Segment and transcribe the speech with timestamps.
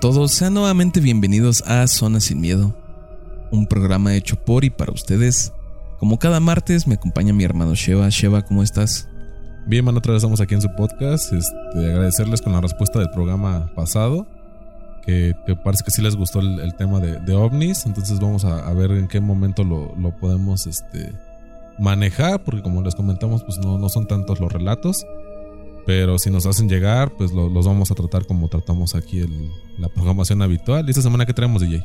[0.00, 2.74] Todos, sean nuevamente bienvenidos a Zona Sin Miedo,
[3.50, 5.54] un programa hecho por y para ustedes.
[5.98, 8.10] Como cada martes me acompaña mi hermano Sheva.
[8.10, 9.08] Sheva, ¿cómo estás?
[9.66, 11.32] Bien, man, otra vez estamos aquí en su podcast.
[11.32, 14.26] Este, agradecerles con la respuesta del programa pasado.
[15.06, 17.86] Que, parece que sí les gustó el, tema de, ovnis.
[17.86, 21.10] Entonces vamos a, ver en qué momento lo, podemos este,
[21.78, 22.44] manejar.
[22.44, 25.06] Porque como les comentamos, pues no son tantos los relatos.
[25.86, 29.88] Pero si nos hacen llegar, pues los vamos a tratar como tratamos aquí el, la
[29.88, 30.84] programación habitual.
[30.86, 31.84] ¿Y esta semana qué traemos, DJ?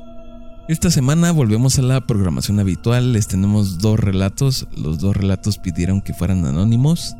[0.68, 3.14] Esta semana volvemos a la programación habitual.
[3.14, 4.68] Les tenemos dos relatos.
[4.76, 7.16] Los dos relatos pidieron que fueran anónimos.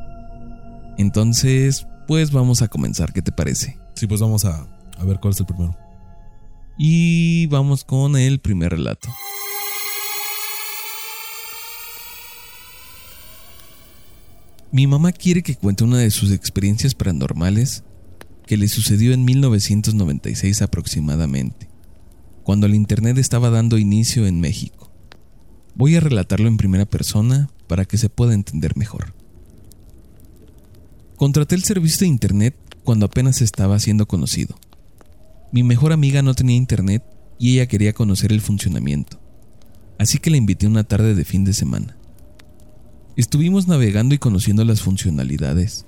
[0.98, 3.14] Entonces, pues vamos a comenzar.
[3.14, 3.78] ¿Qué te parece?
[3.94, 4.66] Sí, pues vamos a,
[4.98, 5.78] a ver cuál es el primero.
[6.80, 9.08] Y vamos con el primer relato.
[14.74, 17.84] Mi mamá quiere que cuente una de sus experiencias paranormales
[18.46, 21.68] que le sucedió en 1996 aproximadamente,
[22.44, 24.90] cuando el Internet estaba dando inicio en México.
[25.76, 29.14] Voy a relatarlo en primera persona para que se pueda entender mejor.
[31.18, 34.58] Contraté el servicio de Internet cuando apenas estaba siendo conocido.
[35.52, 37.04] Mi mejor amiga no tenía Internet
[37.38, 39.20] y ella quería conocer el funcionamiento,
[40.00, 41.98] así que la invité una tarde de fin de semana.
[43.22, 45.86] Estuvimos navegando y conociendo las funcionalidades.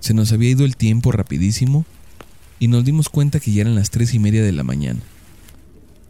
[0.00, 1.86] Se nos había ido el tiempo rapidísimo
[2.58, 4.98] y nos dimos cuenta que ya eran las tres y media de la mañana.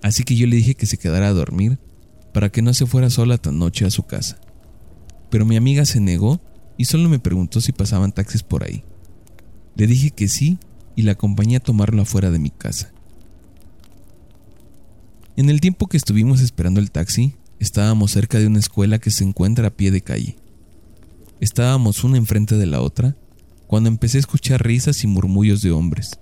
[0.03, 1.77] Así que yo le dije que se quedara a dormir
[2.33, 4.41] para que no se fuera sola tan noche a su casa.
[5.29, 6.41] Pero mi amiga se negó
[6.79, 8.85] y solo me preguntó si pasaban taxis por ahí.
[9.77, 10.57] Le dije que sí
[10.97, 12.91] y la acompañé a tomarlo afuera de mi casa.
[15.37, 19.25] En el tiempo que estuvimos esperando el taxi, Estábamos cerca de una escuela que se
[19.25, 20.37] encuentra a pie de calle.
[21.41, 23.17] Estábamos una enfrente de la otra
[23.69, 26.19] cuando empecé a escuchar risas y murmullos de hombres.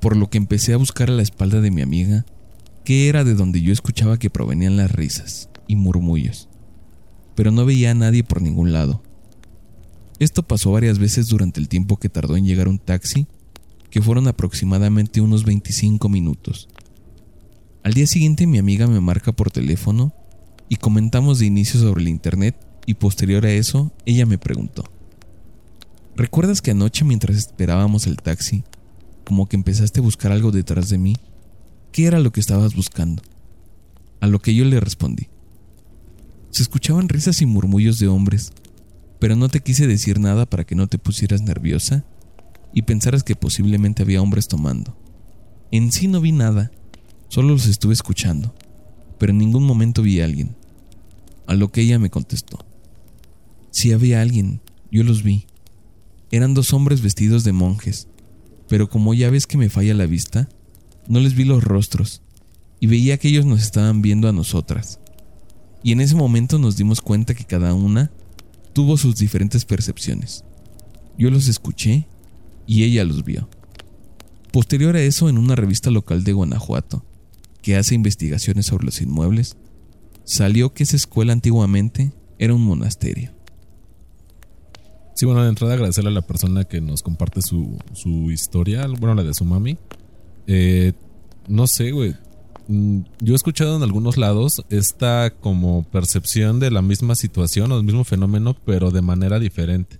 [0.00, 2.24] Por lo que empecé a buscar a la espalda de mi amiga,
[2.84, 6.48] que era de donde yo escuchaba que provenían las risas y murmullos,
[7.34, 9.02] pero no veía a nadie por ningún lado.
[10.20, 13.26] Esto pasó varias veces durante el tiempo que tardó en llegar un taxi,
[13.90, 16.68] que fueron aproximadamente unos 25 minutos.
[17.82, 20.12] Al día siguiente mi amiga me marca por teléfono
[20.68, 24.84] y comentamos de inicio sobre el internet y posterior a eso ella me preguntó,
[26.16, 28.64] ¿recuerdas que anoche mientras esperábamos el taxi,
[29.24, 31.16] como que empezaste a buscar algo detrás de mí?
[31.92, 33.22] ¿Qué era lo que estabas buscando?
[34.20, 35.28] A lo que yo le respondí.
[36.50, 38.52] Se escuchaban risas y murmullos de hombres,
[39.18, 42.04] pero no te quise decir nada para que no te pusieras nerviosa
[42.74, 44.96] y pensaras que posiblemente había hombres tomando.
[45.70, 46.70] En sí no vi nada,
[47.30, 48.52] Solo los estuve escuchando,
[49.16, 50.56] pero en ningún momento vi a alguien.
[51.46, 52.58] A lo que ella me contestó.
[53.70, 54.60] Si había alguien,
[54.90, 55.46] yo los vi.
[56.30, 58.08] Eran dos hombres vestidos de monjes,
[58.68, 60.48] pero como ya ves que me falla la vista,
[61.08, 62.22] no les vi los rostros
[62.78, 65.00] y veía que ellos nos estaban viendo a nosotras.
[65.82, 68.10] Y en ese momento nos dimos cuenta que cada una
[68.72, 70.44] tuvo sus diferentes percepciones.
[71.18, 72.06] Yo los escuché
[72.66, 73.48] y ella los vio.
[74.52, 77.04] Posterior a eso, en una revista local de Guanajuato,
[77.62, 79.56] que hace investigaciones sobre los inmuebles,
[80.24, 83.32] salió que esa escuela antiguamente era un monasterio.
[85.20, 87.76] Sí, bueno, de entrada agradecerle a la persona que nos comparte su,
[88.32, 89.76] historia, bueno, la de su mami.
[90.46, 90.94] Eh,
[91.46, 92.14] no sé, güey.
[92.68, 97.76] Mm, yo he escuchado en algunos lados esta como percepción de la misma situación o
[97.76, 99.98] del mismo fenómeno, pero de manera diferente.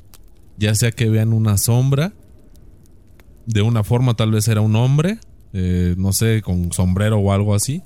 [0.57, 2.15] Ya sea que vean una sombra,
[3.45, 5.19] de una forma tal vez era un hombre,
[5.53, 7.83] eh, no sé, con sombrero o algo así.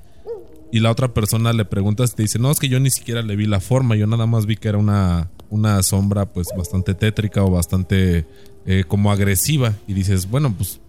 [0.71, 3.35] Y la otra persona le pregunta te dice, no, es que yo ni siquiera le
[3.35, 7.43] vi la forma, yo nada más vi que era una, una sombra pues bastante tétrica
[7.43, 8.25] o bastante
[8.65, 9.73] eh, como agresiva.
[9.87, 10.79] Y dices, bueno, pues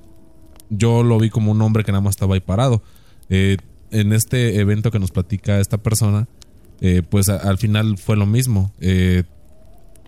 [0.71, 2.83] yo lo vi como un hombre que nada más estaba ahí parado.
[3.29, 3.57] Eh,
[3.91, 6.27] en este evento que nos platica esta persona,
[7.09, 8.73] pues al final fue lo mismo.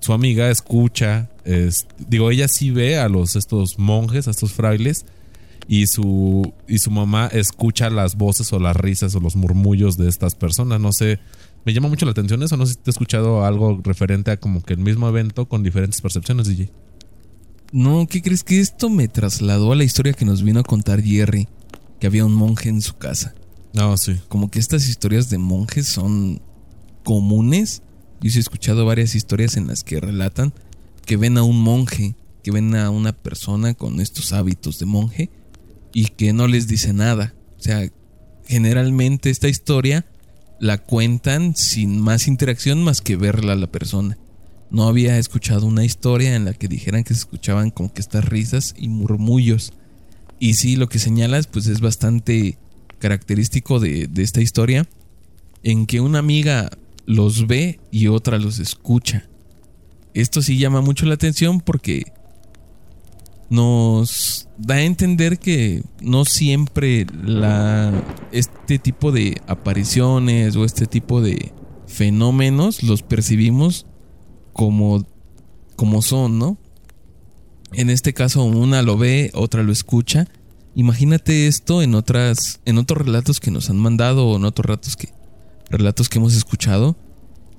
[0.01, 1.31] su amiga escucha,
[1.97, 5.07] digo, ella sí ve a los estos monjes, a estos frailes,
[5.69, 10.09] y su, y su mamá escucha las voces o las risas o los murmullos de
[10.09, 10.81] estas personas.
[10.81, 11.21] No sé,
[11.67, 12.57] me llama mucho la atención eso.
[12.57, 15.63] No sé si te he escuchado algo referente a como que el mismo evento con
[15.63, 16.71] diferentes percepciones, DJ.
[17.71, 21.03] No, ¿qué crees que esto me trasladó a la historia que nos vino a contar
[21.03, 21.49] Jerry?
[22.01, 23.35] Que había un monje en su casa.
[23.77, 24.17] Ah, sí.
[24.29, 26.41] Como que estas historias de monjes son
[27.05, 27.83] comunes.
[28.23, 30.55] Yo he escuchado varias historias en las que relatan
[31.05, 35.31] que ven a un monje, que ven a una persona con estos hábitos de monje
[35.93, 37.35] y que no les dice nada.
[37.59, 37.89] O sea,
[38.47, 40.07] generalmente esta historia
[40.61, 44.19] la cuentan sin más interacción más que verla a la persona.
[44.71, 48.25] No había escuchado una historia en la que dijeran que se escuchaban como que estas
[48.25, 49.73] risas y murmullos.
[50.39, 52.59] Y sí, lo que señalas, pues es bastante
[52.99, 54.87] característico de, de esta historia,
[55.63, 56.71] en que una amiga
[57.07, 59.29] los ve y otra los escucha.
[60.15, 62.13] Esto sí llama mucho la atención porque
[63.51, 67.93] nos da a entender que no siempre la,
[68.33, 71.53] este tipo de apariciones o este tipo de
[71.87, 73.87] fenómenos los percibimos
[74.53, 75.07] como,
[75.77, 76.59] como son, ¿no?
[77.73, 80.27] En este caso una lo ve, otra lo escucha.
[80.75, 84.97] Imagínate esto en otras en otros relatos que nos han mandado o en otros relatos
[84.97, 85.09] que
[85.71, 86.97] relatos que hemos escuchado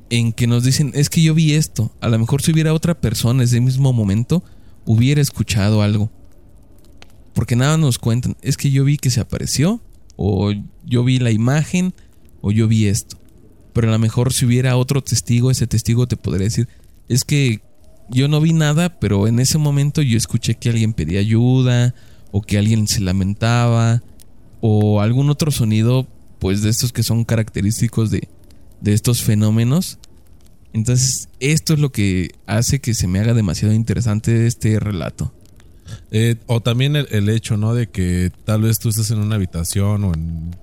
[0.10, 3.00] en que nos dicen, es que yo vi esto, a lo mejor si hubiera otra
[3.00, 4.44] persona ese mismo momento
[4.90, 6.10] hubiera escuchado algo.
[7.36, 9.82] Porque nada nos cuentan, es que yo vi que se apareció
[10.16, 10.52] o
[10.84, 11.94] yo vi la imagen
[12.42, 13.16] o yo vi esto.
[13.72, 16.68] Pero a lo mejor si hubiera otro testigo, ese testigo te podría decir,
[17.08, 17.62] es que
[18.10, 21.94] yo no vi nada, pero en ese momento yo escuché que alguien pedía ayuda
[22.32, 24.02] o que alguien se lamentaba
[24.60, 26.08] o algún otro sonido
[26.40, 28.28] pues de estos que son característicos de,
[28.82, 29.99] de estos fenómenos.
[30.74, 35.34] Entonces esto es lo que hace que se me haga demasiado interesante este relato.
[36.12, 37.74] Eh, o también el, hecho, ¿no?
[37.74, 40.12] De que tal vez tú estés en una habitación o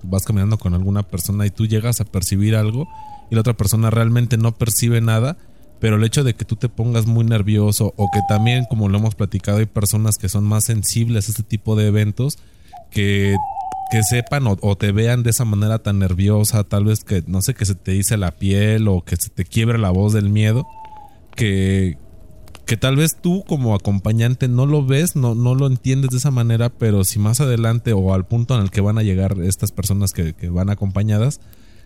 [0.03, 2.89] vas caminando con alguna persona y tú llegas a percibir algo
[3.31, 5.37] y la otra persona realmente no percibe nada,
[5.81, 8.99] pero el hecho de que tú te pongas muy nervioso o que también, como lo
[8.99, 12.39] hemos platicado, hay personas que son más sensibles a este tipo de eventos,
[12.91, 13.37] que,
[13.91, 17.55] que sepan o, te vean de esa manera tan nerviosa, tal vez que, no sé,
[17.55, 20.67] que se te dice la piel o que se te quiebre la voz del miedo,
[21.37, 21.97] que,
[22.67, 26.33] que tal vez tú como acompañante no lo ves, no, no lo entiendes de esa
[26.33, 29.71] manera, pero si más adelante o al punto en el que van a llegar estas
[29.71, 31.41] personas que, van acompañadas,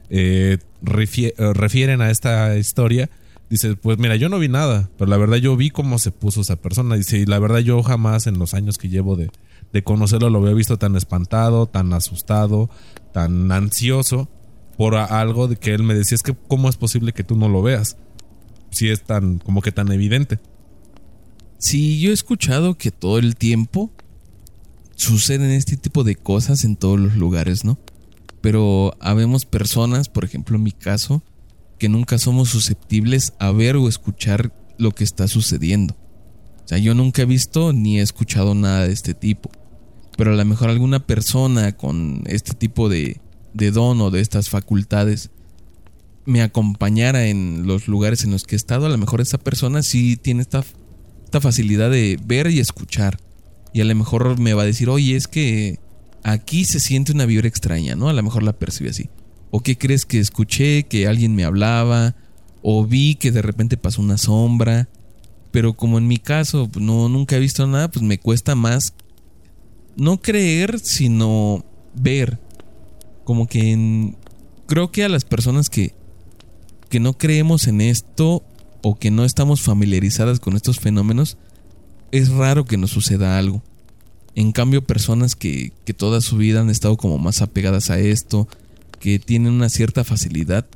[0.09, 3.11] eh, refieren a esta historia,
[3.51, 6.43] Dice, pues mira, yo no vi nada, pero la verdad yo vi cómo se puso
[6.43, 6.95] esa persona.
[6.95, 9.29] Dice, y la verdad yo jamás en los años que llevo de,
[9.73, 12.71] de conocerlo lo había visto tan espantado, tan asustado,
[13.13, 14.29] tan ansioso
[14.77, 17.49] por algo de que él me decía, es que cómo es posible que tú no
[17.49, 17.97] lo veas,
[18.71, 20.39] si es tan, como que tan evidente.
[21.59, 23.91] Sí, yo he escuchado que todo el tiempo
[24.97, 27.79] suceden este tipo de cosas en todos los lugares, ¿no?
[28.41, 31.23] Pero habemos personas, por ejemplo en mi caso,
[31.79, 35.95] que nunca somos susceptibles a ver o escuchar lo que está sucediendo.
[36.65, 39.51] O sea, yo nunca he visto ni he escuchado nada de este tipo.
[40.21, 43.23] Pero a lo mejor alguna persona con este tipo de,
[43.55, 45.31] de don o de estas facultades
[46.27, 49.83] me acompañara en los lugares en los que he estado, a lo mejor esa persona
[49.83, 50.63] sí tiene esta,
[51.25, 53.17] esta facilidad de ver y escuchar.
[53.73, 55.79] Y a lo mejor me va a decir, oye, es que
[56.23, 58.11] aquí se siente una vibra extraña, ¿no?
[58.11, 59.09] A lo mejor la percibe así.
[59.51, 62.15] ¿O qué crees que escuché que alguien me hablaba?
[62.61, 64.87] ¿O vi que de repente pasó una sombra?
[65.51, 68.93] Pero como en mi caso pues, no nunca he visto nada, pues me cuesta más
[70.01, 71.63] no creer, sino
[71.95, 72.39] ver.
[73.25, 74.15] Como que
[74.67, 75.95] creo que a las personas que
[76.89, 78.43] que no creemos en esto
[78.83, 81.37] o que no estamos familiarizadas con estos fenómenos,
[82.13, 83.63] es raro que nos suceda algo.
[84.35, 88.49] En cambio, personas que, que toda su vida han estado como más apegadas a esto,
[88.99, 90.67] que tienen una cierta facilidad,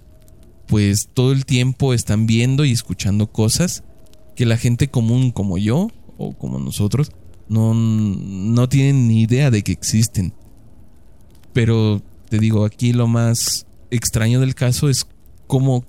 [0.68, 3.82] pues todo el tiempo están viendo y escuchando cosas
[4.36, 7.10] que la gente común como yo o como nosotros
[7.48, 10.32] no, no tienen ni idea de que existen.
[11.52, 15.06] Pero te digo, aquí lo más extraño del caso es
[15.46, 15.84] cómo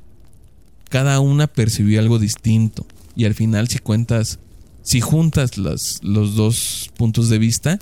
[0.89, 2.85] cada una percibió algo distinto.
[3.15, 4.39] Y al final si cuentas,
[4.81, 7.79] si juntas los dos puntos de vista,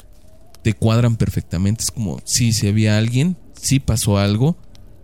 [0.61, 1.83] te cuadran perfectamente.
[1.83, 4.57] Es como si se había alguien sí pasó algo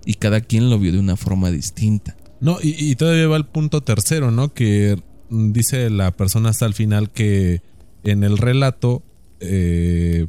[0.06, 2.16] y cada quien lo vio de una forma distinta.
[2.42, 4.54] No, y, todavía va el punto tercero, ¿no?
[4.54, 4.98] Que
[5.30, 7.62] dice la persona hasta el final que
[8.04, 9.04] en el relato
[9.40, 10.28] eh,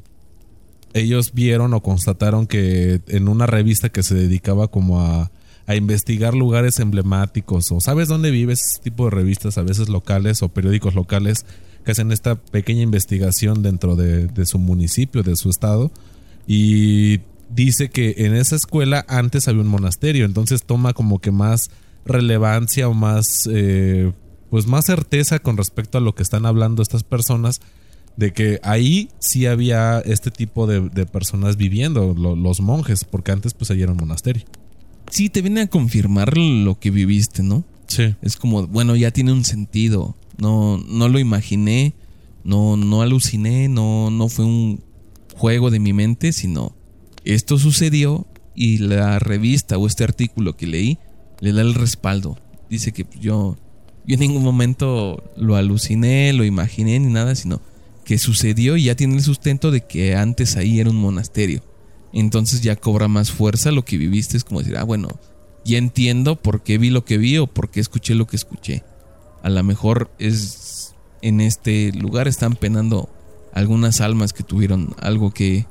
[0.93, 5.31] ellos vieron o constataron que en una revista que se dedicaba como a,
[5.67, 10.43] a, investigar lugares emblemáticos o sabes dónde vives, ese tipo de revistas a veces locales
[10.43, 11.47] o periódicos locales
[11.85, 15.93] que hacen esta pequeña investigación dentro de, de su municipio, de su estado
[16.47, 21.71] y dice que en esa escuela antes había un monasterio, entonces toma como que más
[22.05, 24.12] relevancia o más, eh,
[24.50, 27.61] pues más certeza con respecto a lo que están hablando estas personas,
[28.16, 33.71] de que ahí sí había este tipo de, personas viviendo, los monjes, porque antes pues
[33.71, 34.45] allí era un monasterio.
[35.11, 37.64] Sí, te viene a confirmar lo que viviste, ¿no?
[37.87, 38.14] Sí.
[38.23, 40.14] Es como, bueno, ya tiene un sentido.
[40.38, 41.95] No, no lo imaginé,
[42.45, 44.80] no, no aluciné, no, no fue un
[45.35, 46.75] juego de mi mente, sino
[47.25, 50.99] esto sucedió y la revista o este artículo que leí
[51.40, 52.38] le da el respaldo.
[52.69, 53.57] Dice que yo,
[54.11, 57.61] yo en ningún momento lo aluciné, lo imaginé ni nada, sino
[58.05, 61.62] que sucedió y ya tiene el sustento de que antes ahí era un monasterio.
[62.12, 65.21] Entonces ya cobra más fuerza lo que viviste, es como decir, ah, bueno,
[65.64, 68.83] ya entiendo por qué vi lo que vi o por qué escuché lo que escuché.
[69.45, 73.09] A lo mejor es en este lugar están penando
[73.52, 75.67] algunas almas que tuvieron algo que,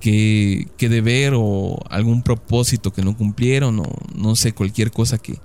[0.00, 5.38] que, que deber o algún propósito que no cumplieron o no sé, cualquier cosa que,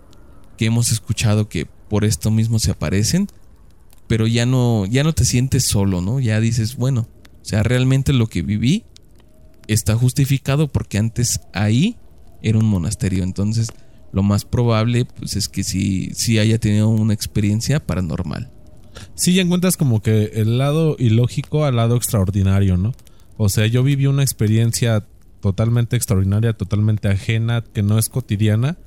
[0.56, 3.28] que hemos escuchado que por esto mismo se aparecen,
[4.08, 6.20] pero ya no, ya no te sientes solo, ¿no?
[6.20, 7.08] Ya dices, bueno,
[7.42, 8.84] o sea, realmente lo que viví
[9.68, 11.98] está justificado porque antes ahí
[12.42, 13.70] era un monasterio, entonces
[14.12, 18.50] lo más probable pues es que sí, sí haya tenido una experiencia paranormal.
[19.16, 22.94] Sí, ya encuentras como que el lado ilógico al lado extraordinario, ¿no?
[23.38, 25.06] O sea, yo viví una experiencia
[25.42, 28.78] totalmente extraordinaria, totalmente ajena, que no es cotidiana,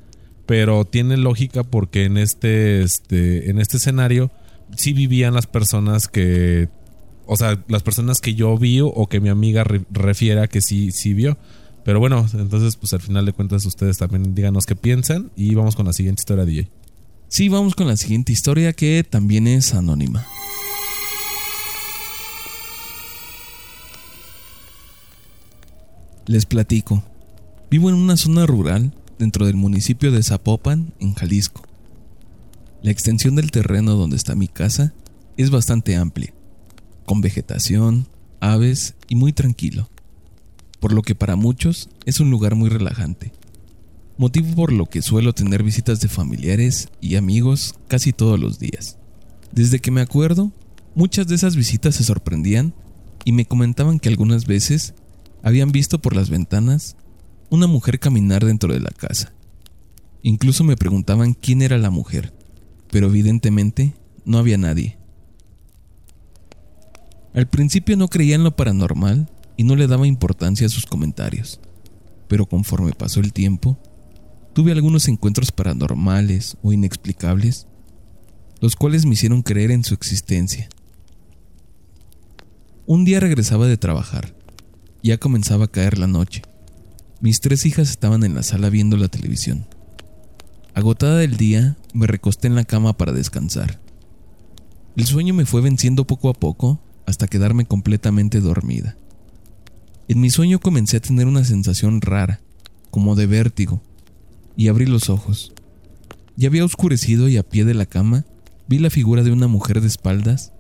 [0.51, 4.33] pero tiene lógica porque en este, este, en este escenario
[4.75, 6.69] sí vivían las personas que,
[7.25, 11.15] o sea, las personas que yo vi o que mi amiga refiera que sí, sí
[11.15, 11.39] vio.
[11.85, 15.77] Pero bueno, entonces pues al final de cuentas ustedes también díganos qué piensan y vamos
[15.77, 16.69] con la siguiente historia, DJ.
[17.29, 20.27] Sí, vamos con la siguiente historia que también es anónima.
[26.27, 27.05] Les platico.
[27.71, 31.63] Vivo en una zona rural dentro del municipio de Zapopan, en Jalisco.
[32.83, 34.93] La extensión del terreno donde está mi casa
[35.37, 36.35] es bastante amplia,
[37.07, 38.09] con vegetación,
[38.41, 39.89] aves y muy tranquilo,
[40.81, 43.33] por lo que para muchos es un lugar muy relajante
[44.21, 48.99] motivo por lo que suelo tener visitas de familiares y amigos casi todos los días.
[49.51, 50.53] Desde que me acuerdo,
[50.95, 52.75] muchas de esas visitas se sorprendían
[53.25, 54.93] y me comentaban que algunas veces
[55.43, 56.97] habían visto por las ventanas
[57.51, 59.33] una mujer caminar dentro de la casa.
[60.23, 62.33] Incluso me preguntaban quién era la mujer,
[62.91, 64.97] pero evidentemente no había nadie.
[67.35, 71.61] Al principio no creía en lo paranormal y no le daba importancia a sus comentarios,
[72.29, 73.79] pero conforme pasó el tiempo,
[74.53, 77.67] tuve algunos encuentros paranormales o inexplicables,
[78.61, 80.69] los cuales me hicieron creer en su existencia.
[82.87, 84.35] Un día regresaba de trabajar,
[85.03, 86.43] ya comenzaba a caer la noche.
[87.21, 89.67] Mis tres hijas estaban en la sala viendo la televisión.
[90.73, 93.79] Agotada del día, me recosté en la cama para descansar.
[94.97, 98.97] El sueño me fue venciendo poco a poco hasta quedarme completamente dormida.
[100.09, 102.41] En mi sueño comencé a tener una sensación rara,
[102.91, 103.83] como de vértigo,
[104.57, 105.53] y abrí los ojos.
[106.37, 108.25] Ya había oscurecido y a pie de la cama
[108.67, 110.53] vi la figura de una mujer de espaldas,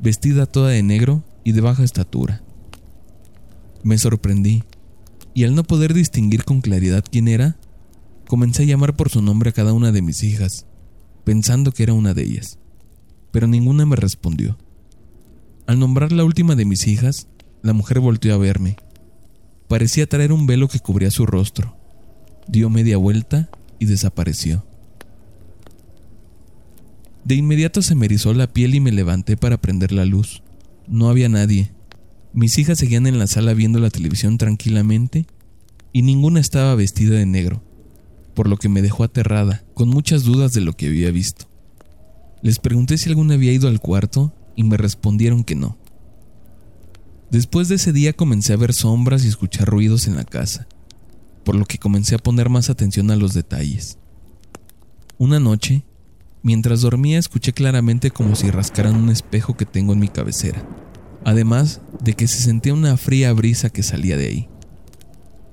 [0.00, 2.42] vestida toda de negro y de baja estatura.
[3.82, 4.64] Me sorprendí,
[5.38, 7.56] y al no poder distinguir con claridad quién era,
[8.26, 10.66] comencé a llamar por su nombre a cada una de mis hijas,
[11.22, 12.58] pensando que era una de ellas,
[13.30, 14.58] pero ninguna me respondió.
[15.68, 17.28] Al nombrar la última de mis hijas,
[17.62, 18.78] la mujer volteó a verme.
[19.68, 21.76] Parecía traer un velo que cubría su rostro
[22.48, 24.66] dio media vuelta y desapareció.
[27.22, 30.42] De inmediato se me erizó la piel y me levanté para prender la luz.
[30.88, 31.70] No había nadie.
[32.32, 35.26] Mis hijas seguían en la sala viendo la televisión tranquilamente
[35.92, 37.62] y ninguna estaba vestida de negro,
[38.34, 41.46] por lo que me dejó aterrada, con muchas dudas de lo que había visto.
[42.42, 45.76] Les pregunté si alguna había ido al cuarto y me respondieron que no.
[47.30, 50.68] Después de ese día comencé a ver sombras y escuchar ruidos en la casa
[51.48, 53.96] por lo que comencé a poner más atención a los detalles.
[55.16, 55.82] Una noche,
[56.42, 60.62] mientras dormía, escuché claramente como si rascaran un espejo que tengo en mi cabecera,
[61.24, 64.48] además de que se sentía una fría brisa que salía de ahí.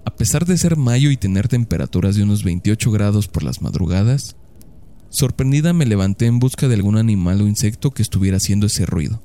[0.05, 4.35] A pesar de ser mayo y tener temperaturas de unos 28 grados por las madrugadas,
[5.09, 9.21] sorprendida me levanté en busca de algún animal o insecto que estuviera haciendo ese ruido,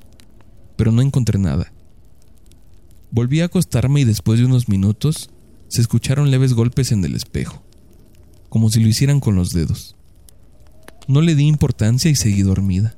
[0.75, 1.71] pero no encontré nada.
[3.11, 5.29] Volví a acostarme y después de unos minutos
[5.67, 7.61] se escucharon leves golpes en el espejo,
[8.49, 9.95] como si lo hicieran con los dedos.
[11.07, 12.95] No le di importancia y seguí dormida.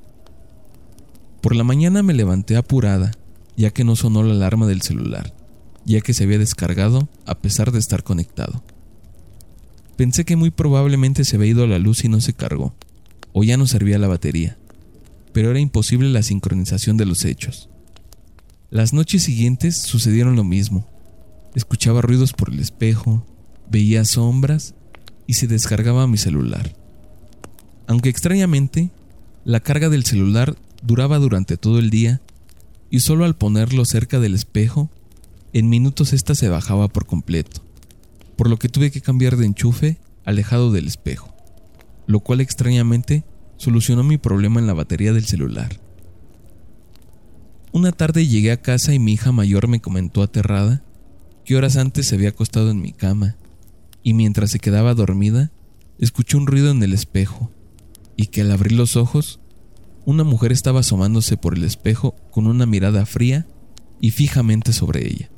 [1.42, 3.12] Por la mañana me levanté apurada,
[3.58, 5.34] ya que no sonó la alarma del celular,
[5.86, 8.64] ya que se había descargado a pesar de estar conectado.
[9.96, 12.74] Pensé que muy probablemente se había ido la luz y no se cargó,
[13.32, 14.58] o ya no servía la batería,
[15.32, 17.70] pero era imposible la sincronización de los hechos.
[18.70, 20.88] Las noches siguientes sucedieron lo mismo,
[21.56, 23.26] Escuchaba ruidos por el espejo,
[23.70, 24.74] veía sombras
[25.28, 26.76] y se descargaba mi celular.
[27.86, 28.90] Aunque extrañamente,
[29.46, 32.22] la carga del celular duraba durante todo el día
[32.94, 34.92] y solo al ponerlo cerca del espejo,
[35.52, 37.64] en minutos ésta se bajaba por completo,
[38.36, 41.34] por lo que tuve que cambiar de enchufe alejado del espejo,
[42.06, 43.24] lo cual extrañamente
[43.58, 45.80] solucionó mi problema en la batería del celular.
[47.72, 50.84] Una tarde llegué a casa y mi hija mayor me comentó aterrada
[51.46, 53.38] que horas antes se había acostado en mi cama
[54.04, 55.52] y mientras se quedaba dormida
[55.98, 57.50] escuchó un ruido en el espejo
[58.16, 59.40] y que al abrir los ojos
[60.06, 63.48] una mujer estaba asomándose por el espejo con una mirada fría
[64.02, 65.30] y fijamente sobre ella.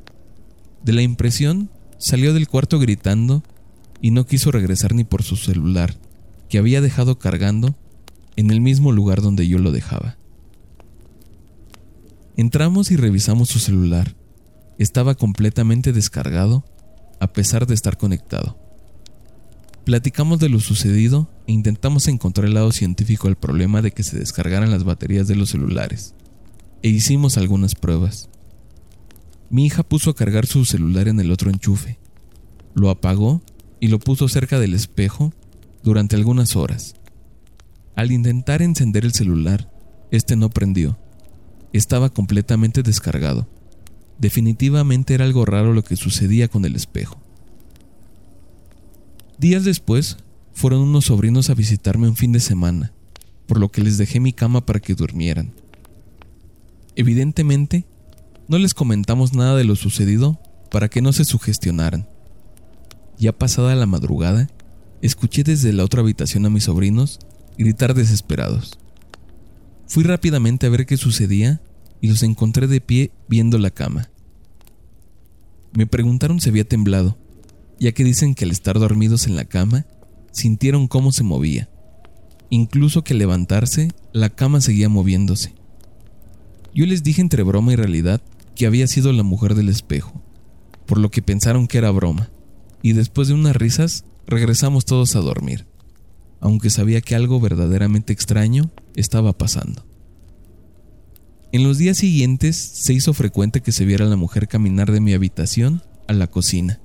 [0.84, 3.44] De la impresión salió del cuarto gritando
[4.02, 5.96] y no quiso regresar ni por su celular,
[6.50, 7.76] que había dejado cargando
[8.36, 10.18] en el mismo lugar donde yo lo dejaba.
[12.38, 14.16] Entramos y revisamos su celular.
[14.78, 16.66] Estaba completamente descargado,
[17.20, 18.65] a pesar de estar conectado.
[19.86, 24.18] Platicamos de lo sucedido e intentamos encontrar el lado científico del problema de que se
[24.18, 26.16] descargaran las baterías de los celulares,
[26.82, 28.28] e hicimos algunas pruebas.
[29.52, 32.00] Mi hija puso a cargar su celular en el otro enchufe,
[32.74, 33.44] lo apagó
[33.80, 35.34] y lo puso cerca del espejo
[35.84, 36.96] durante algunas horas.
[37.96, 39.72] Al intentar encender el celular,
[40.12, 40.98] este no prendió
[41.78, 43.48] estaba completamente descargado.
[44.18, 47.20] Definitivamente era algo raro lo que sucedía con el espejo.
[49.38, 50.18] Días después,
[50.54, 52.94] fueron unos sobrinos a visitarme un fin de semana,
[53.48, 55.52] por lo que les dejé mi cama para que durmieran.
[56.96, 57.86] Evidentemente,
[58.48, 60.40] no les comentamos nada de lo sucedido
[60.72, 62.08] para que no se sugestionaran.
[63.18, 64.50] Ya pasada la madrugada,
[65.02, 67.20] escuché desde la otra habitación a mis sobrinos
[67.58, 68.80] gritar desesperados.
[69.88, 71.62] Fui rápidamente a ver qué sucedía
[72.00, 74.10] y los encontré de pie viendo la cama.
[75.74, 77.18] Me preguntaron si había temblado,
[77.80, 79.86] ya que dicen que al estar dormidos en la cama,
[80.32, 81.70] sintieron cómo se movía.
[82.50, 85.54] Incluso que al levantarse, la cama seguía moviéndose.
[86.74, 88.22] Yo les dije entre broma y realidad
[88.56, 90.22] que había sido la mujer del espejo,
[90.86, 92.30] por lo que pensaron que era broma,
[92.82, 95.66] y después de unas risas regresamos todos a dormir,
[96.40, 99.86] aunque sabía que algo verdaderamente extraño estaba pasando.
[101.52, 105.14] En los días siguientes se hizo frecuente que se viera la mujer caminar de mi
[105.14, 106.82] habitación a la cocina.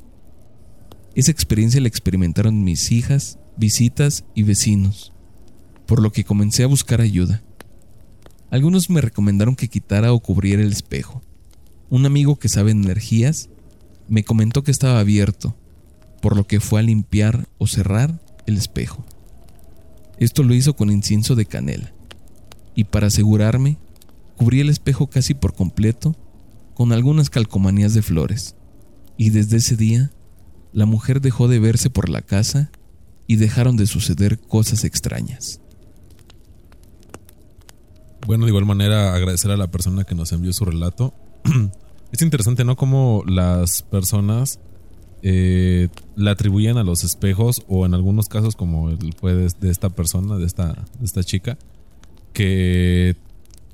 [1.14, 5.12] Esa experiencia la experimentaron mis hijas, visitas y vecinos,
[5.86, 7.42] por lo que comencé a buscar ayuda.
[8.50, 11.22] Algunos me recomendaron que quitara o cubriera el espejo.
[11.88, 13.48] Un amigo que sabe en energías
[14.08, 15.56] me comentó que estaba abierto,
[16.22, 19.04] por lo que fue a limpiar o cerrar el espejo.
[20.18, 21.92] Esto lo hizo con incienso de canela
[22.74, 23.78] y para asegurarme,
[24.36, 26.16] cubrí el espejo casi por completo
[26.74, 28.54] con algunas calcomanías de flores.
[29.16, 30.12] Y desde ese día,
[30.72, 32.70] la mujer dejó de verse por la casa
[33.26, 35.60] y dejaron de suceder cosas extrañas.
[38.26, 41.14] Bueno, de igual manera agradecer a la persona que nos envió su relato.
[42.12, 42.76] es interesante, ¿no?
[42.76, 44.58] Cómo las personas
[45.22, 49.90] eh, le atribuyen a los espejos o en algunos casos como fue de, de esta
[49.90, 51.58] persona, de esta, de esta chica,
[52.32, 53.16] que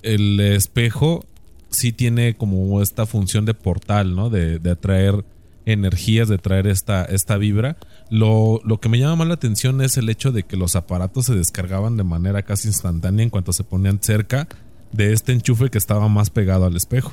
[0.02, 1.24] el espejo
[1.70, 4.30] sí tiene como esta función de portal, ¿no?
[4.30, 5.24] De, atraer
[5.66, 7.76] energías, de traer esta, esta vibra.
[8.08, 11.26] Lo, lo, que me llama más la atención es el hecho de que los aparatos
[11.26, 14.48] se descargaban de manera casi instantánea en cuanto se ponían cerca
[14.92, 17.12] de este enchufe que estaba más pegado al espejo.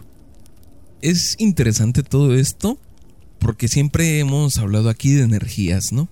[1.02, 2.78] Es interesante todo esto
[3.40, 6.08] porque siempre hemos hablado aquí de energías, ¿no?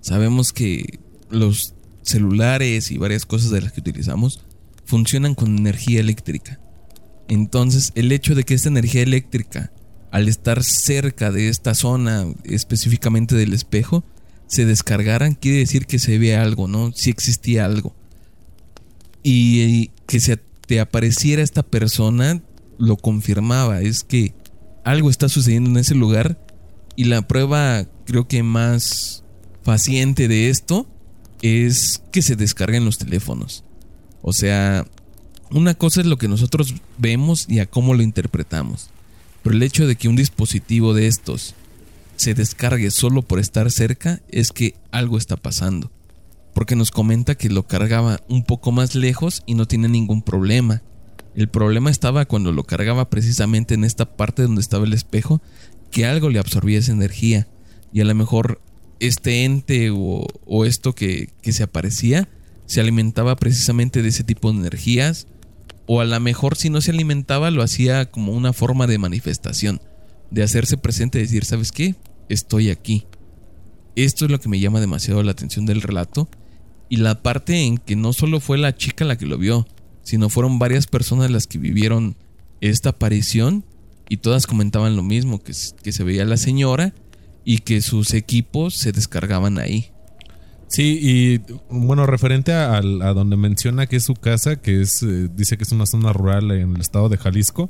[0.00, 0.98] Sabemos que
[1.30, 4.44] los celulares y varias cosas de las que utilizamos
[4.84, 6.60] funcionan con energía eléctrica.
[7.28, 9.72] Entonces, el hecho de que esta energía eléctrica,
[10.10, 14.04] al estar cerca de esta zona, específicamente del espejo,
[14.46, 16.92] se descargaran, quiere decir que se ve algo, ¿no?
[16.92, 17.94] Si existía algo.
[19.22, 22.42] Y que se te apareciera esta persona
[22.78, 24.34] lo confirmaba, es que
[24.84, 26.38] algo está sucediendo en ese lugar
[26.96, 29.22] y la prueba creo que más
[29.62, 30.88] faciente de esto
[31.42, 33.64] es que se descarguen los teléfonos.
[34.22, 34.86] O sea,
[35.50, 38.90] una cosa es lo que nosotros vemos y a cómo lo interpretamos.
[39.42, 41.54] Pero el hecho de que un dispositivo de estos
[42.16, 45.90] se descargue solo por estar cerca es que algo está pasando.
[46.52, 50.82] Porque nos comenta que lo cargaba un poco más lejos y no tiene ningún problema.
[51.34, 55.40] El problema estaba cuando lo cargaba precisamente en esta parte donde estaba el espejo,
[55.90, 57.48] que algo le absorbía esa energía.
[57.92, 58.60] Y a lo mejor
[59.00, 62.28] este ente o, esto que, se aparecía
[62.66, 65.26] se alimentaba precisamente de ese tipo de energías,
[65.92, 69.80] o a lo mejor si no se alimentaba lo hacía como una forma de manifestación,
[70.30, 71.96] de hacerse presente y decir, ¿sabes qué?
[72.28, 73.08] Estoy aquí.
[73.96, 76.28] Esto es lo que me llama demasiado la atención del relato,
[76.88, 79.66] y la parte en que no solo fue la chica la que lo vio,
[80.04, 82.14] sino fueron varias personas las que vivieron
[82.60, 83.64] esta aparición
[84.08, 86.94] y todas comentaban lo mismo, que, que se veía la señora
[87.44, 89.90] y que sus equipos se descargaban ahí.
[90.70, 95.28] Sí, y bueno, referente a, a donde menciona que es su casa, que es, eh,
[95.34, 97.68] dice que es una zona rural en el estado de Jalisco,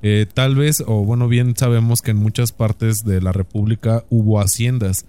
[0.00, 4.38] eh, tal vez, o bueno, bien sabemos que en muchas partes de la República hubo
[4.40, 5.06] haciendas.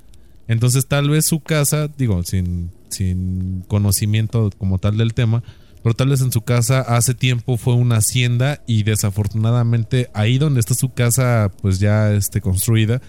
[0.47, 5.43] Entonces tal vez su casa, digo, sin, sin conocimiento como tal del tema,
[5.84, 10.60] pero tal vez en su casa hace tiempo fue una hacienda y desafortunadamente ahí donde
[10.60, 13.00] está su casa pues ya este, construida,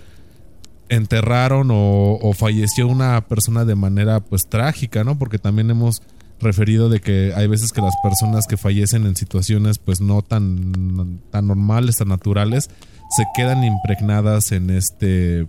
[0.89, 5.19] enterraron o, falleció una persona de manera pues trágica, ¿no?
[5.19, 6.03] Porque también hemos
[6.41, 11.21] referido de que hay veces que las personas que fallecen en situaciones pues no tan,
[11.31, 12.71] tan normales, tan naturales,
[13.17, 15.47] se quedan impregnadas en este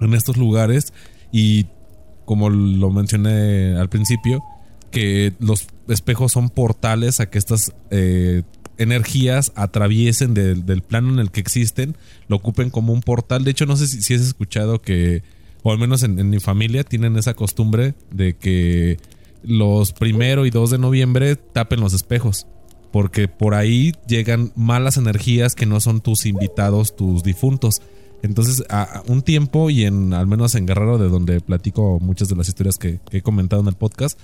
[0.00, 0.92] en estos lugares
[1.32, 1.66] y
[2.24, 4.44] como lo mencioné al principio,
[4.90, 8.42] que los espejos son portales a que estas eh,
[8.78, 11.96] energías atraviesen del plano en el que existen,
[12.28, 13.44] lo ocupen como un portal.
[13.44, 15.22] De hecho, no sé si, has escuchado que,
[15.62, 18.98] o al menos en, mi familia, tienen esa costumbre de que
[19.42, 22.46] los primero y 2 de noviembre tapen los espejos.
[22.92, 27.82] Porque por ahí llegan malas energías que no son tus invitados, tus difuntos.
[28.22, 32.36] Entonces, a un tiempo, y en al menos en Guerrero, de donde platico muchas de
[32.36, 34.18] las historias que he comentado en el podcast,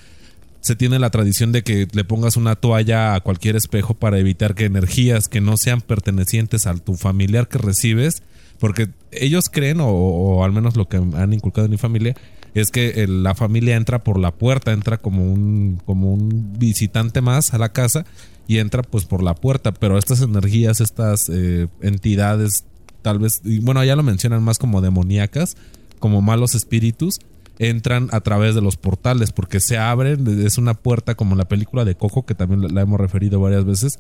[0.65, 4.55] se tiene la tradición de que le pongas una toalla a cualquier espejo para evitar
[4.55, 8.23] que energías que no sean pertenecientes a tu familiar que recibes,
[8.59, 12.17] porque ellos creen, o, al menos lo que han inculcado en mi familia,
[12.55, 17.53] es que la familia entra por la puerta, entra como un, como un visitante más
[17.53, 18.07] a la casa
[18.49, 22.65] y entra pues por la puerta, pero estas energías, estas eh, entidades,
[23.03, 25.59] tal vez, y bueno, ya lo mencionan más como demoníacas,
[25.99, 27.21] como malos espíritus,
[27.59, 31.85] entran a través de los portales porque se abren, es una puerta como la película
[31.85, 33.99] de Coco que también la hemos referido varias veces.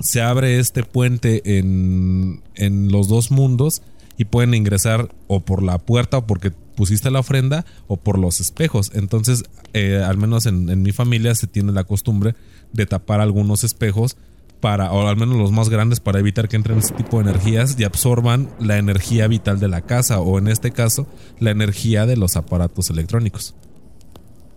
[0.00, 3.82] Se abre este puente en, en los dos mundos
[4.16, 8.40] y pueden ingresar o por la puerta o porque pusiste la ofrenda o por los
[8.40, 8.90] espejos.
[8.94, 12.34] Entonces, eh, al menos en, en mi familia se tiene la costumbre
[12.72, 14.16] de tapar algunos espejos
[14.62, 17.74] para, o al menos los más grandes, para evitar que entren ese tipo de energías
[17.76, 21.08] y absorban la energía vital de la casa, o en este caso,
[21.40, 23.56] la energía de los aparatos electrónicos.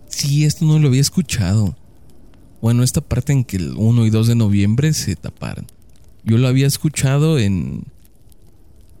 [0.08, 1.76] Sí, esto no lo había escuchado.
[2.62, 5.66] Bueno, esta parte en que el 1 y 2 de noviembre se taparan.
[6.22, 7.82] Yo lo había escuchado en.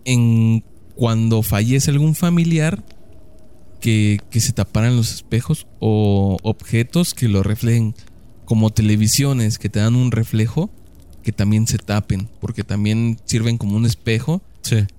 [0.04, 0.64] en
[0.96, 2.84] cuando fallece algún familiar
[3.80, 7.94] que, que se taparan los espejos o objetos que lo reflejen
[8.44, 10.70] como televisiones que te dan un reflejo
[11.26, 14.42] que también se tapen, porque también sirven como un espejo.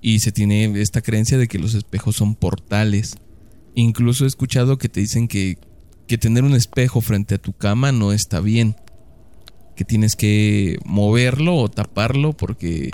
[0.02, 3.16] Y se tiene esta creencia de que los espejos son portales.
[3.74, 5.56] Incluso he escuchado que te dicen que,
[6.06, 8.76] que tener un espejo frente a tu cama no está bien.
[9.74, 12.90] Que tienes que moverlo o taparlo porque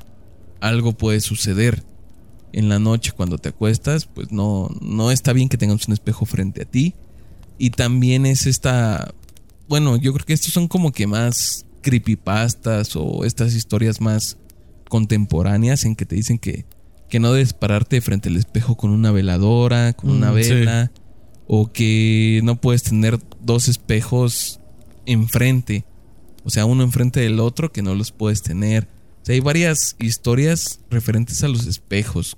[0.61, 1.83] algo puede suceder.
[2.53, 6.25] En la noche cuando te acuestas, pues no, no está bien que tengas un espejo
[6.25, 6.95] frente a ti.
[7.59, 9.13] Y también es esta...
[9.67, 14.39] Bueno, yo creo que estos son como que más creepypastas o estas historias más
[14.89, 16.65] contemporáneas en que te dicen que,
[17.09, 20.93] que no debes pararte frente al espejo con una veladora, con una mm, vela,
[21.47, 24.61] o que no puedes tener dos espejos
[25.07, 25.85] enfrente,
[26.43, 28.89] o sea, uno enfrente del otro que no los puedes tener.
[29.23, 32.37] O sea, hay varias historias referentes a los espejos.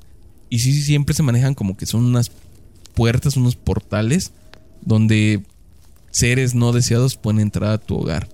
[0.50, 2.30] Y sí, siempre se manejan como que son unas
[2.94, 4.32] puertas, unos portales
[4.80, 5.42] donde
[6.10, 8.28] seres no deseados pueden entrar a tu hogar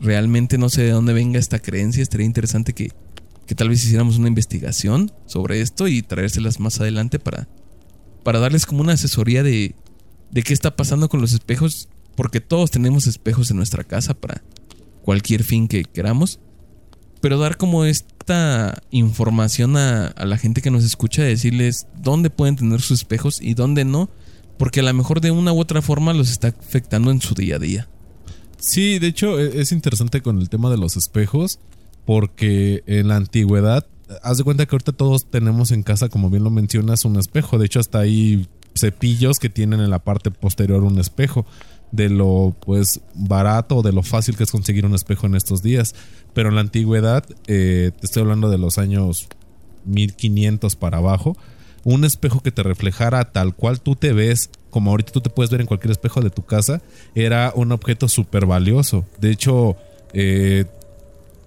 [0.00, 2.02] realmente no sé de dónde venga esta creencia.
[2.02, 2.90] Estaría interesante que,
[3.46, 7.48] que tal vez hiciéramos una investigación sobre esto y traérselas más adelante para,
[8.22, 9.74] para darles como una asesoría de,
[10.30, 11.88] de qué está pasando con los espejos.
[12.16, 14.42] Porque todos tenemos espejos en nuestra casa para
[15.02, 16.40] cualquier fin que queramos.
[17.20, 22.56] Pero dar como esta información a, a la gente que nos escucha, decirles dónde pueden
[22.56, 24.10] tener sus espejos y dónde no.
[24.58, 27.56] Porque a lo mejor de una u otra forma los está afectando en su día
[27.56, 27.88] a día.
[28.60, 31.58] Sí, de hecho e, es interesante con el tema de los espejos
[32.04, 33.86] porque en la antigüedad,
[34.22, 37.58] haz de cuenta que ahorita todos tenemos en casa, como bien lo mencionas, un espejo.
[37.58, 41.46] De hecho, hasta hay cepillos que tienen en la parte posterior un espejo.
[41.92, 45.62] De lo pues barato o de lo fácil que es conseguir un espejo en estos
[45.62, 45.94] días.
[46.34, 49.28] Pero en la antigüedad, eh, te estoy hablando de los años
[49.86, 51.36] 1500 para abajo,
[51.84, 55.50] un espejo que te reflejara tal cual tú te ves, como ahorita tú te puedes
[55.50, 56.80] ver en cualquier espejo de tu casa,
[57.14, 59.04] era un objeto súper valioso.
[59.18, 59.76] De hecho,
[60.12, 60.64] eh,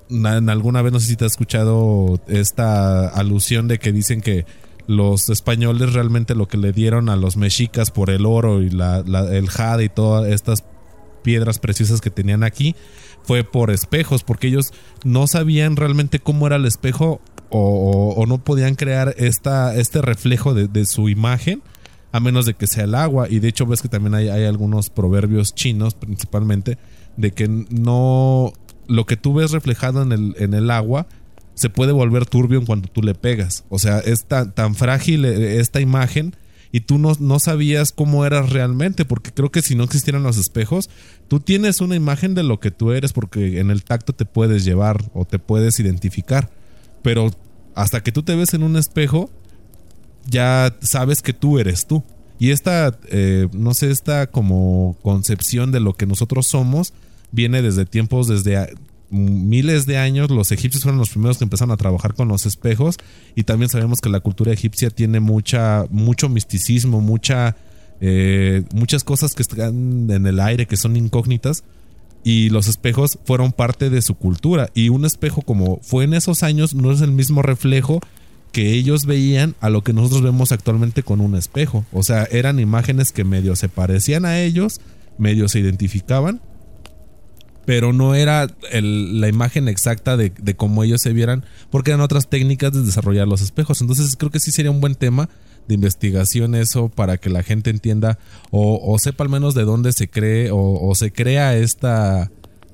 [0.10, 4.46] en alguna vez no sé si te has escuchado esta alusión de que dicen que
[4.86, 9.50] los españoles realmente lo que le dieron a los mexicas por el oro y el
[9.50, 10.64] jade y todas estas
[11.24, 12.76] piedras preciosas que tenían aquí
[13.24, 14.74] fue por espejos, porque ellos
[15.06, 20.86] no sabían realmente cómo era el espejo o, no podían crear esta, este reflejo de,
[20.86, 21.62] su imagen
[22.14, 23.28] a menos de que sea el agua.
[23.30, 26.78] Y de hecho ves que también hay, algunos proverbios chinos principalmente
[27.18, 28.54] de que no
[28.88, 31.08] lo que tú ves reflejado en el, en el agua
[31.56, 33.66] se puede volver turbio en cuanto tú le pegas.
[33.70, 36.36] O sea, es tan, tan frágil eh, esta imagen
[36.72, 40.38] y tú no, no, sabías cómo eras realmente, porque creo que si no existieran los
[40.38, 40.90] espejos,
[41.28, 44.66] tú tienes una imagen de lo que tú eres porque en el tacto te puedes
[44.66, 46.52] llevar o te puedes identificar.
[47.02, 47.32] Pero
[47.74, 49.32] hasta que tú te ves en un espejo,
[50.26, 52.04] ya sabes que tú eres tú.
[52.40, 56.94] Y esta, eh, no sé, esta como concepción de lo que nosotros somos
[57.32, 58.76] viene desde tiempos, desde
[59.10, 60.30] miles de años.
[60.30, 62.98] Los egipcios fueron los primeros que empezaron a trabajar con los espejos.
[63.36, 67.56] Y también sabemos que la cultura egipcia tiene mucha, mucho misticismo, mucha,
[68.02, 71.64] eh, muchas cosas que están en el aire, que son incógnitas.
[72.26, 74.70] Y los espejos fueron parte de su cultura.
[74.74, 78.02] Y un espejo como fue en esos años no es el mismo reflejo
[78.54, 81.86] que ellos veían a lo que nosotros vemos actualmente con un espejo.
[81.92, 84.80] O sea, eran imágenes que medio se parecían a ellos,
[85.18, 86.40] medio se identificaban,
[87.66, 92.72] pero no era la imagen exacta de, cómo ellos se vieran, porque eran otras técnicas
[92.74, 93.82] de desarrollar los espejos.
[93.82, 95.30] Entonces creo que sí sería un buen tema
[95.68, 98.20] de investigación eso para que la gente entienda
[98.52, 102.30] o, sepa al menos de dónde se cree o se crea esta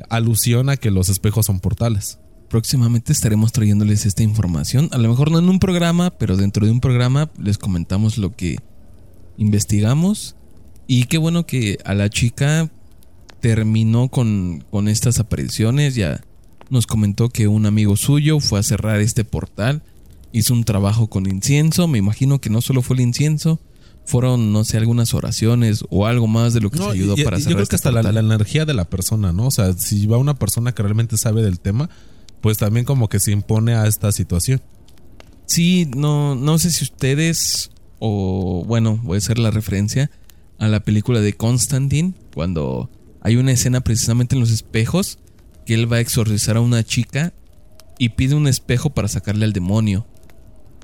[0.10, 4.90] alusión a que los espejos son portales próximamente estaremos trayéndoles esta información.
[4.92, 8.36] A lo mejor no en un programa, pero dentro de un programa les comentamos lo
[8.36, 8.58] que
[9.38, 10.36] investigamos.
[10.88, 12.70] Y qué bueno que a la chica
[13.40, 15.96] terminó con, con estas apariciones.
[15.96, 16.22] Ya
[16.70, 19.84] nos comentó que un amigo suyo fue a cerrar este portal.
[20.32, 21.88] Hizo un trabajo con incienso.
[21.88, 23.60] Me imagino que no solo fue el incienso.
[24.06, 27.40] Fueron, no sé, algunas oraciones o algo más de lo que se ayudó para cerrar.
[27.42, 29.46] Yo creo que este hasta la, la, energía de la persona, ¿no?
[29.46, 31.92] O sea, si va una persona que realmente sabe del tema,
[32.42, 34.62] pues también como que se impone a esta situación.
[35.46, 40.12] Sí, no, no sé si ustedes, o bueno, voy a hacer la referencia
[40.60, 42.90] a la película de Constantine, cuando
[43.22, 45.20] hay una escena precisamente en los espejos,
[45.66, 47.34] que él va a exorcizar a una chica
[47.98, 50.08] y pide un espejo para sacarle al demonio.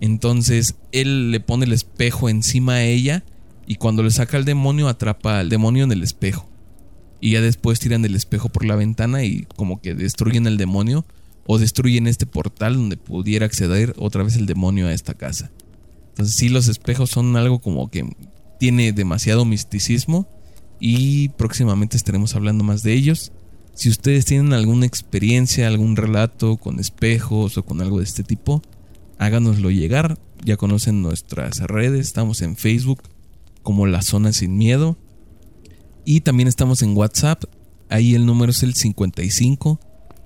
[0.02, 3.24] Entonces él le pone el espejo encima a ella
[3.66, 6.50] y cuando le saca al demonio atrapa al demonio en el espejo.
[7.22, 11.06] Y ya después tiran el espejo por la ventana y como que destruyen al demonio
[11.46, 15.52] o destruyen este portal donde pudiera acceder otra vez el demonio a esta casa.
[16.10, 18.16] Entonces sí, los espejos son algo como que
[18.60, 20.28] tiene demasiado misticismo
[20.80, 23.32] y próximamente estaremos hablando más de ellos.
[23.74, 28.62] Si ustedes tienen alguna experiencia, algún relato con espejos o con algo de este tipo,
[29.18, 30.18] háganoslo llegar.
[30.44, 33.02] Ya conocen nuestras redes, estamos en Facebook
[33.64, 34.98] como La Zona Sin Miedo.
[36.06, 37.44] Y también estamos en WhatsApp,
[37.90, 39.80] ahí el número es el 55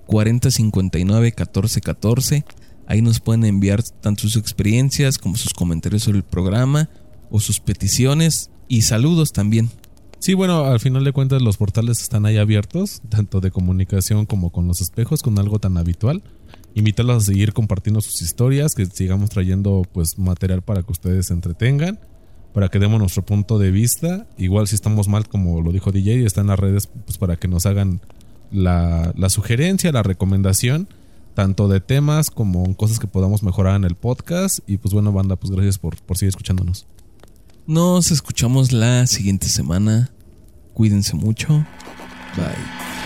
[0.09, 2.43] 4059 1414.
[2.87, 6.89] Ahí nos pueden enviar tanto sus experiencias como sus comentarios sobre el programa
[7.29, 9.69] o sus peticiones y saludos también.
[10.17, 14.51] Sí, bueno, al final de cuentas los portales están ahí abiertos, tanto de comunicación como
[14.51, 16.23] con los espejos, con algo tan habitual.
[16.73, 21.33] Invitarlos a seguir compartiendo sus historias, que sigamos trayendo pues material para que ustedes se
[21.33, 21.99] entretengan,
[22.53, 24.27] para que demos nuestro punto de vista.
[24.37, 27.67] Igual si estamos mal, como lo dijo DJ, está las redes pues para que nos
[27.67, 28.01] hagan
[28.51, 30.87] la, sugerencia, la recomendación,
[31.33, 34.59] tanto de temas como cosas que podamos mejorar en el podcast.
[34.67, 36.85] Y pues bueno, banda, pues gracias por, por seguir escuchándonos.
[37.67, 40.11] Nos escuchamos la siguiente semana.
[40.73, 41.65] Cuídense mucho.
[42.35, 42.98] Bye.